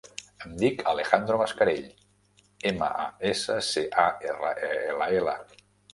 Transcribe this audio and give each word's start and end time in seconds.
Em 0.45 0.53
dic 0.61 0.79
Alejandro 0.91 1.37
Mascarell: 1.41 1.85
ema, 2.71 2.89
a, 3.03 3.05
essa, 3.33 3.59
ce, 3.69 3.85
a, 4.05 4.07
erra, 4.31 4.55
e, 4.69 4.71
ela, 4.95 5.11
ela. 5.21 5.41